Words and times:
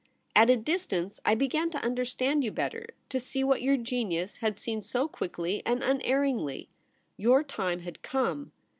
At 0.35 0.49
a 0.49 0.57
distance, 0.57 1.19
I 1.23 1.35
began 1.35 1.69
to 1.69 1.85
understand 1.85 2.43
you 2.43 2.49
better— 2.51 2.87
to 3.11 3.19
see 3.19 3.43
what 3.43 3.61
your 3.61 3.77
genius 3.77 4.37
had 4.37 4.57
seen 4.57 4.81
so 4.81 5.07
quickly 5.07 5.61
and 5.63 5.83
un 5.83 5.99
erringly. 6.01 6.69
Your 7.17 7.43
time 7.43 7.81
had 7.81 8.01
come. 8.01 8.51